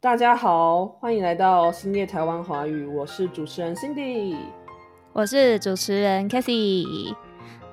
[0.00, 4.36] 大家好，欢迎来到新夜台湾华语，我是主持人 Cindy，
[5.12, 7.12] 我是主持人 Cathy。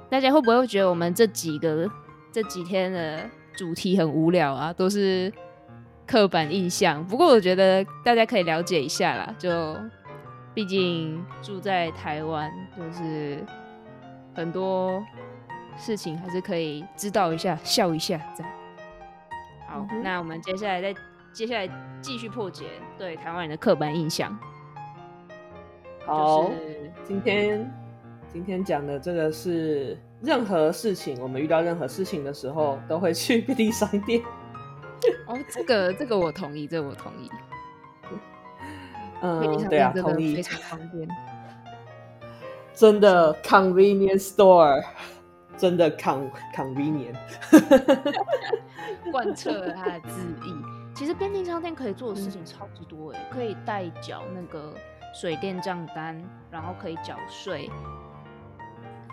[0.09, 1.87] 大家会不会觉得我们这几个
[2.31, 4.73] 这几天的主题很无聊啊？
[4.73, 5.31] 都是
[6.07, 7.05] 刻板印象。
[7.05, 9.77] 不过我觉得大家可以了解一下啦，就
[10.51, 13.37] 毕竟住在台湾，就是
[14.33, 14.99] 很多
[15.77, 18.51] 事情还是可以知道一下，笑一下这样。
[19.67, 20.91] 好，那我们接下来再
[21.35, 21.69] 接下来
[22.01, 22.63] 继续破解
[22.97, 24.33] 对台湾人的刻板印象。
[26.05, 26.49] 好，
[27.03, 27.69] 今天
[28.31, 34.21] 今天讲的这个是任何事情，我们遇到任何事情的时候都会去 便利商店。
[35.27, 37.29] 哦，这个这个我同意，这个我同意。
[39.21, 41.05] 嗯，对啊，同意，非常方便。
[42.73, 44.81] 真的，convenience store，
[45.57, 47.15] 真的 con convenient，
[49.11, 50.74] 贯彻了他的字意。
[50.95, 54.73] 其实便利商店可以做的事情超级多哎，可以代缴那个
[55.13, 57.69] 水电账单，然后可以缴税，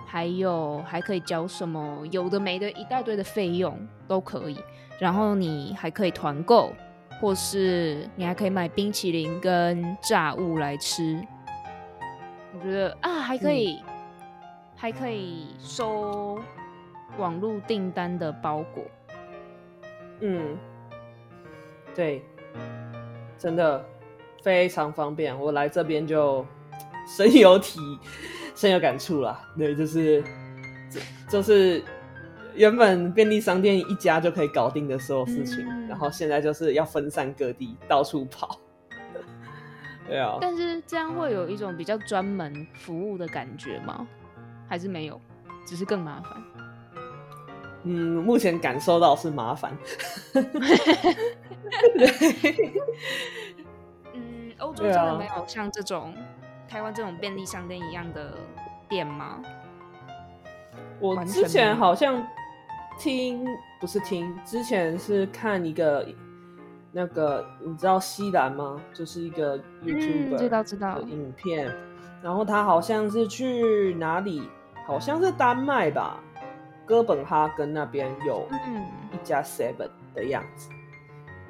[0.06, 4.56] 还有还可以缴什么有的没的一大堆的费用都可以。
[5.00, 6.72] 然后你还可以团购，
[7.20, 11.20] 或是你还可以买冰淇淋跟炸物来吃。
[12.54, 13.82] 我觉得啊，还可以，
[14.76, 16.40] 还可以收
[17.18, 18.84] 网络订单的包裹。
[20.20, 20.56] 嗯。
[21.94, 22.24] 对，
[23.38, 23.84] 真的
[24.42, 25.38] 非常方便。
[25.38, 26.44] 我来这边就
[27.06, 27.80] 深有体、
[28.54, 29.40] 深有感触啦。
[29.56, 30.22] 对，就是，
[31.28, 31.82] 就是
[32.54, 38.58] 原本便利商店一家就可以搞定的所有事情，然后现在就是要分散各地，到处跑。
[40.08, 40.38] 对啊。
[40.40, 44.06] 但是这样会有一种比较专门服务的感觉吗？
[44.68, 45.20] 还是没有？
[45.66, 46.42] 只是更麻烦。
[47.84, 49.76] 嗯，目前感受到是麻烦。
[54.12, 56.14] 嗯，欧洲真的没有像这种
[56.68, 58.34] 台湾这种便利商店一样的
[58.88, 59.40] 店吗？
[61.00, 62.24] 我之前好像
[62.98, 63.44] 听，
[63.80, 66.06] 不是听，之前是看一个
[66.92, 68.80] 那个，你知道西兰吗？
[68.94, 71.74] 就是一个 YouTube 知道知道影片，
[72.22, 74.48] 然后他好像是去哪里，
[74.86, 76.20] 好像是丹麦吧，
[76.86, 78.46] 哥本哈根那边有
[79.12, 80.70] 一家 Seven 的样子。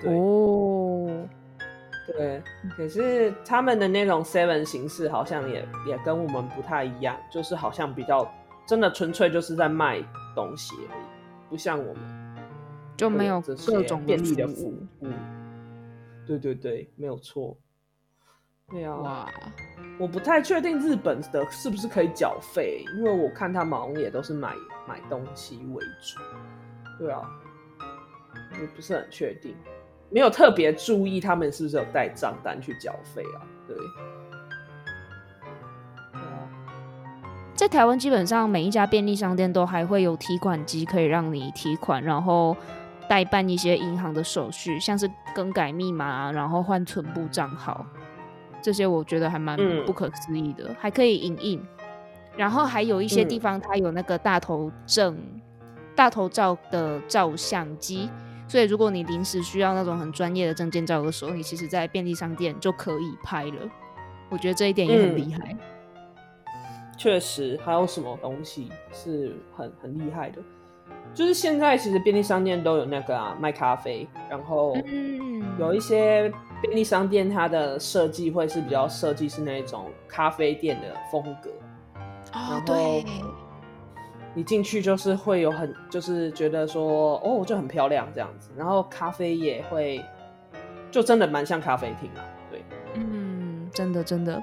[0.05, 1.29] 哦，
[2.07, 2.43] 对，
[2.77, 8.29] 可是他们的那种 seven 形式好像也也跟我们不太一样，就是好像比较
[8.67, 10.03] 真的纯粹就是在卖
[10.35, 11.03] 东西而已，
[11.49, 12.03] 不像我们。
[12.97, 14.87] 就没有各种便利的服务。
[16.27, 17.57] 对对对，没有错。
[18.69, 19.33] 对啊，哇，
[19.99, 24.55] 我不太确定日本的是不是可以缴费，因为我看他们好像也都是买
[24.89, 26.19] 买东西为主。
[26.99, 27.23] 对啊，
[27.81, 29.55] 我不是很确定。
[30.11, 33.41] 没有特别注意他们是不是有带账单去缴费啊？
[33.67, 33.77] 对，
[37.55, 42.55] 在台湾基本上每一家便利商店都还会有提款机，可以让你提款，然后
[43.09, 47.87] 代办一些银行的手续，像是更改密码，然后换存部账号，
[48.63, 50.75] 这些我觉得还蛮不可思议的。
[50.79, 51.61] 还可以影印，
[52.37, 55.19] 然后还有一些地方它有那个大头正
[55.95, 58.09] 大头照的照相机。
[58.49, 63.71] 所以，如果你临时需要那种很专业的证件照的时候，你其实，在便利商店就可以拍了。
[64.29, 65.57] 我觉得这一点也很厉害。
[66.99, 70.43] 确实，还有什么东西是很很厉害的？
[71.15, 74.77] 就是现在其实便利商店都有那个啊，卖咖啡，然后
[75.59, 76.31] 有一些
[76.63, 81.51] 便利商店它的设计会是比较设计是那种咖啡店的风格。
[82.33, 83.05] 哦，对。
[84.35, 90.03] 你进去就是会有很，就是觉得说，哦，就很漂亮这样子，然后咖啡也会，
[90.91, 94.43] 就真的蛮像咖啡厅啊，对，嗯，真的真的。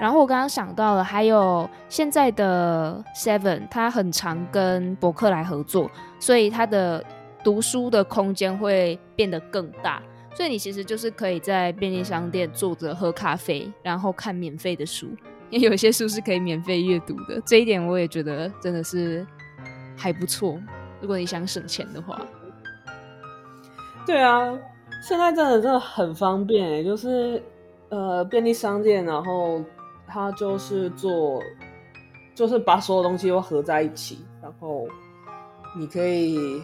[0.00, 5.88] 然后我刚刚想到了，还有现在的 Seven，它很常跟博客来合作，
[6.18, 7.04] 所以它的
[7.44, 10.02] 读书的空间会变得更大，
[10.34, 15.08] 所以你其实就是可以在便利商店坐着喝咖啡，然后看免费的书。
[15.50, 19.26] 因为有些书是可以免费阅读的，这一点我也觉得真的是
[19.94, 20.58] 还不错。
[21.00, 22.26] 如果你想省钱的话，
[24.06, 24.58] 对啊，
[25.06, 27.42] 现在真的真的很方便，就是
[27.90, 29.62] 呃便利商店，然后
[30.08, 31.38] 它就是做，
[32.34, 34.88] 就是把所有东西都合在一起，然后
[35.78, 36.62] 你可以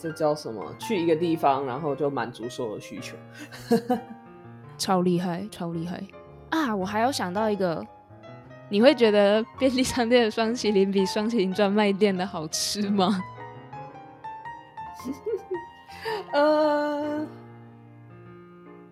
[0.00, 0.64] 这叫什么？
[0.78, 3.16] 去一个地方，然后就满足所有需求，
[4.78, 6.02] 超厉害，超厉害
[6.50, 6.74] 啊！
[6.74, 7.86] 我还要想到一个。
[8.72, 13.20] 你会觉得便利商店的双麒麟比双麒麟专卖店的好吃吗？
[16.32, 17.26] 呃，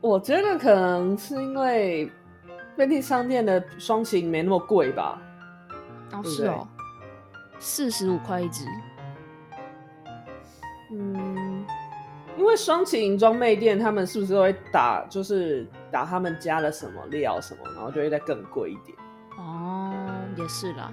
[0.00, 2.10] 我觉得可能是因为
[2.76, 5.22] 便利商店的双擎没那么贵吧。
[6.10, 6.66] 哦，对对是哦，
[7.60, 8.64] 四十五块一只。
[10.90, 11.64] 嗯，
[12.36, 18.96] 因为双擎装备店他们是不是都会打，就是打他们加了什么料什么，然后就会再更贵一点。
[19.36, 19.92] 哦，
[20.36, 20.92] 也是啦。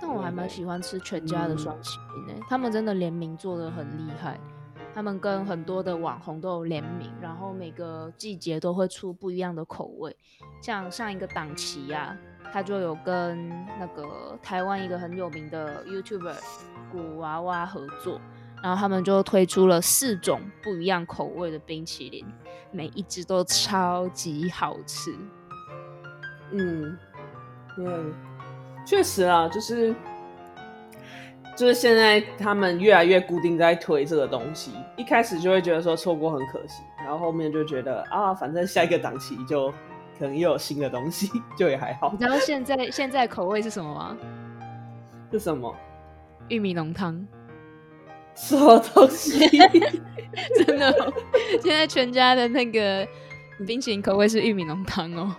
[0.00, 1.96] 但我还蛮喜欢吃全家的双麒
[2.26, 4.38] 麟诶，他们真的联名做的很厉害。
[4.92, 10.14] 他们跟很多的网红都有联名，然后每个季节都会出不一样的口味。
[10.60, 12.16] 像上一个档期呀、
[12.54, 16.36] 他就有跟那个台湾一个很有名的 YouTuber
[16.92, 18.20] 古娃娃合作，
[18.62, 22.24] 然后他们就推出了四种不一样口味的冰淇淋，
[22.70, 25.12] 每一只都超级好吃。
[26.52, 26.96] 嗯，
[27.76, 28.14] 嗯，
[28.86, 29.92] 确实啊，就是
[31.56, 39.74] 就是现在他们越来越固定在推这个东西，一开始就会觉得说错过很可惜，然后后面就觉得啊，反正下一个档期就
[40.18, 42.18] 可能又有新的东西， 就也还好你。
[42.18, 44.16] 知道现在现在口味是什么吗？
[45.32, 45.74] 是什么？
[46.48, 47.26] 玉米浓汤，
[48.34, 49.48] 什么东西？
[50.66, 51.12] 真的哦、
[51.62, 53.06] 现在全家的那个
[53.66, 55.34] 冰淇淋口味是玉米浓汤哦。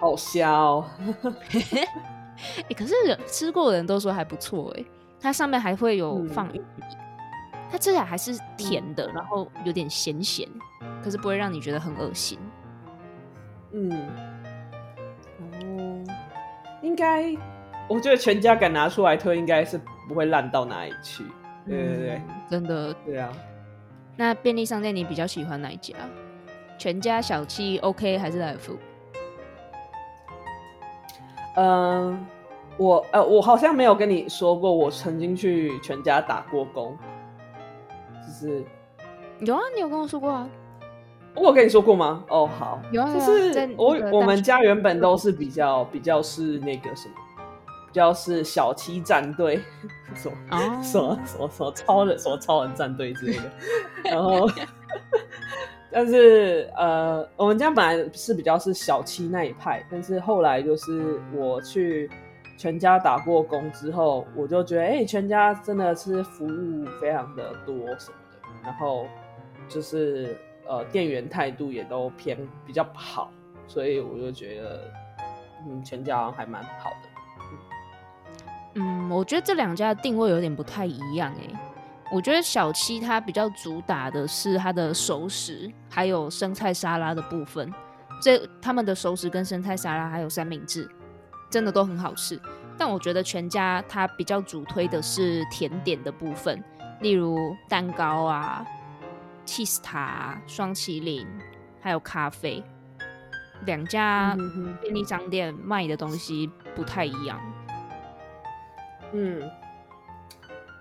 [0.00, 0.84] 好香哦！
[2.68, 2.94] 哎、可是
[3.26, 4.84] 吃过的人都说还不错哎，
[5.20, 6.84] 它上面还会有嗯放玉米，
[7.70, 10.48] 它吃起来还是甜的，然后有点咸咸，
[11.04, 12.38] 可是不会让你觉得很恶心。
[13.72, 13.90] 嗯，
[15.40, 16.04] 哦，
[16.82, 17.34] 应该，
[17.88, 21.24] 我觉得全家敢拿出来推，应该是不会烂到哪里去。
[21.66, 22.94] 对对对嗯，真的。
[23.04, 23.32] 对啊，
[24.16, 25.94] 那便利商店你比较喜欢哪一家？
[26.78, 28.76] 全家、小七、OK 还是来福？
[31.56, 32.26] 嗯，
[32.76, 36.96] 我呃，我好像没有跟你说过，我曾经去全家打过工，
[38.26, 38.64] 就是
[39.40, 40.48] 有啊，你有跟我说过啊。
[41.34, 42.24] 我有跟你说过吗？
[42.28, 47.14] 哦，好，就是我我们家原本都是比较比较是那个什么，
[47.86, 49.60] 比较是小七战队，
[50.14, 53.42] 什么哦，什么什么什么超人什么超人战队之类的，
[54.10, 54.48] 然后，
[55.90, 62.10] 但是呃，我们家本来是比较是小七那一派，但是后来就是我去
[62.58, 69.06] 全家打过工之后，我就觉得，哎、全家真的是服务非常的多什么的，然后
[69.68, 70.36] 就是
[70.72, 73.30] 呃，店员态度也都偏比较好，
[73.66, 74.90] 所以我就觉得，
[75.66, 77.08] 嗯，全家还蛮好的。
[78.76, 81.54] 嗯，我觉得这两家的定位有点不太一样诶。
[82.10, 87.70] 我觉得小七它比较主打的是它的熟食，还有生菜沙拉的部分。
[88.22, 90.88] 这他们的熟食跟生菜沙拉还有三明治，
[91.50, 92.40] 真的都很好吃。
[92.78, 96.64] 但我觉得全家它比较主推的是甜点的部分，
[97.02, 98.64] 例如蛋糕啊、
[99.46, 101.26] cheese 塔啊、双麒麟，
[101.80, 102.62] 还有咖啡。
[103.64, 104.36] 两家
[104.80, 107.40] 便利商店卖的东西不太一样。
[109.12, 109.42] 嗯，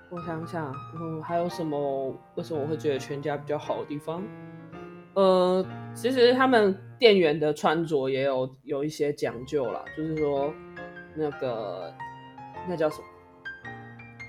[0.10, 2.16] 我想想，嗯，还有什么？
[2.36, 4.24] 为什么我会觉得全家比较好的地方？
[5.14, 10.54] 呃，其实他们店员的穿着也有有一些讲究啦，就是说
[11.14, 11.94] 那个
[12.68, 13.04] 那叫什么？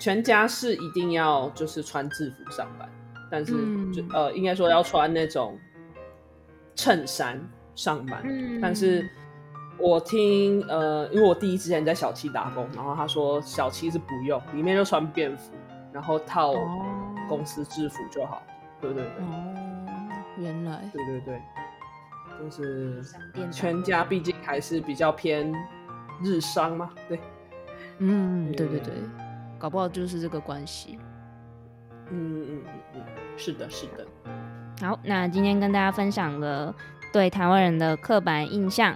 [0.00, 2.88] 全家是一定要就是穿制服上班，
[3.32, 3.52] 但是
[3.90, 4.08] 就、嗯。
[4.12, 5.58] 呃，应该说要穿那种
[6.76, 7.40] 衬衫
[7.74, 8.60] 上班，嗯。
[8.60, 9.08] 但是
[9.78, 15.52] 我听呃，因为我弟之前在小七打工，然后他说小七是不用，里面就穿便服，
[15.90, 17.08] 然后套哦。
[17.28, 18.42] 公司制服就好。
[18.78, 19.54] 对对对，哦，
[20.36, 20.90] 原来。
[20.92, 21.40] 对对对，
[22.38, 23.02] 就是
[23.50, 25.50] 全家毕竟还是比较偏
[26.22, 27.18] 日商嘛，对，
[27.98, 28.88] 嗯，对对对。
[28.88, 28.94] 对，
[29.58, 30.98] 搞不好就是这个关系。
[32.12, 32.60] 嗯，
[33.38, 34.06] 是的，是的，
[34.86, 36.74] 好，那今天跟大家分享了
[37.10, 38.94] 对台湾人的刻板印象，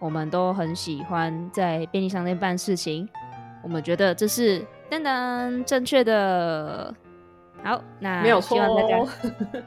[0.00, 3.08] 我们都很喜欢在便利商店办事情，
[3.62, 6.92] 我们觉得这是噔噔正确的。
[7.62, 8.98] 好，那没有错希望大家。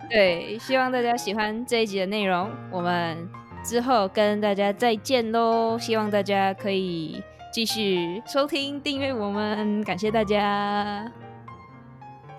[0.10, 2.50] 对，希望大家喜欢这一集的内容。
[2.72, 3.30] 我们
[3.64, 5.78] 之后跟大家再见喽！
[5.78, 7.24] 希望大家可以
[7.54, 11.06] 继续收听、订阅我们，感谢大家，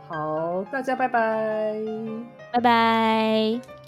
[0.09, 1.75] 好，大家拜拜。
[2.53, 3.84] 拜拜。